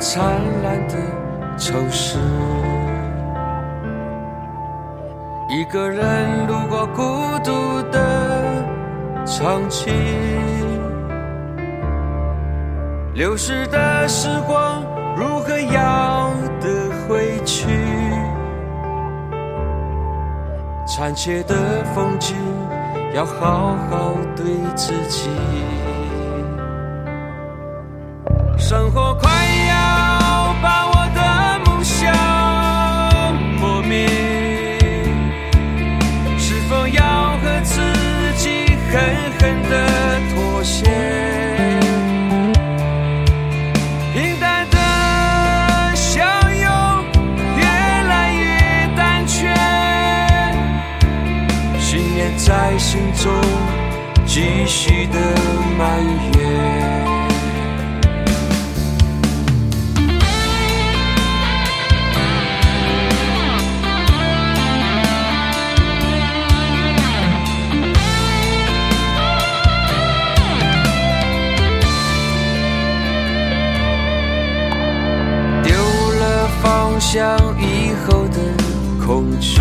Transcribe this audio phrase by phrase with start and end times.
[0.00, 0.24] 灿
[0.62, 0.96] 烂的
[1.58, 2.18] 城市。
[5.50, 7.02] 一个人路过孤
[7.44, 8.64] 独的
[9.26, 9.92] 长街，
[13.12, 14.82] 流逝的时光
[15.16, 17.68] 如何要得回去？
[20.86, 22.34] 残缺的风景
[23.14, 25.28] 要好好对自己。
[28.56, 29.29] 生活快
[52.50, 53.32] 在心中
[54.26, 55.20] 继续的
[55.78, 56.40] 蔓延。
[75.62, 75.72] 丢
[76.18, 78.40] 了方向以后的
[79.06, 79.60] 恐惧，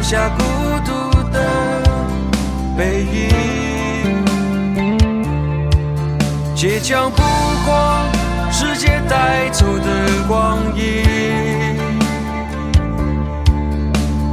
[0.00, 0.42] 留下孤
[0.82, 0.90] 独
[1.30, 1.38] 的
[2.74, 3.28] 背影，
[6.56, 7.22] 倔强不
[7.66, 8.02] 过
[8.50, 11.04] 世界带走的光阴，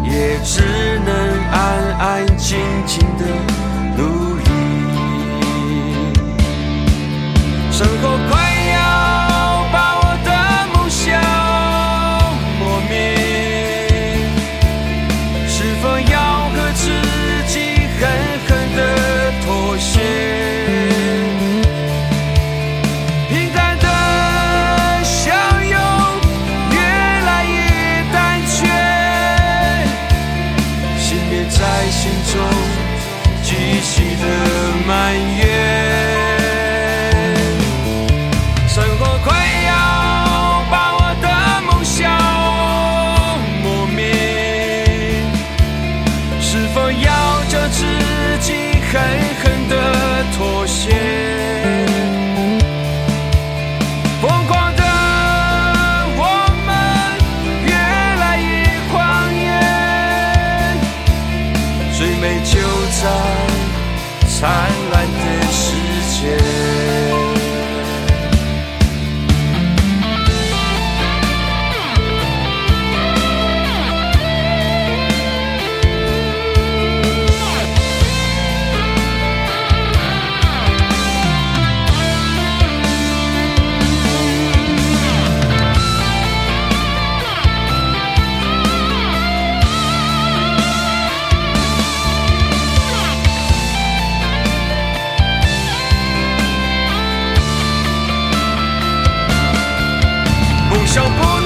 [0.05, 0.63] 也只
[1.05, 1.13] 能
[1.51, 1.59] 安
[1.99, 3.05] 安静静
[35.07, 35.41] 穿越
[38.67, 39.31] 生活快
[39.65, 39.71] 要
[40.69, 41.25] 把我的
[41.61, 42.11] 梦想
[43.63, 44.03] 磨灭
[46.41, 47.07] 是否要
[47.47, 47.85] 叫自
[48.41, 49.01] 己狠
[49.41, 49.73] 狠的
[50.37, 50.91] 妥协？
[54.21, 54.83] 疯狂的
[56.17, 56.21] 我
[56.65, 56.69] 们
[57.63, 58.51] 越来越
[58.91, 59.47] 狂野
[61.97, 62.59] 最美就
[63.01, 63.66] 在
[64.39, 64.47] 灿
[64.91, 65.73] 烂的世
[66.11, 66.76] 界。
[100.97, 101.36] shall burn.